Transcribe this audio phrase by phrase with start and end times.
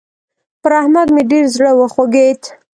[0.61, 2.41] پر احمد مې ډېر زړه وخوږېد.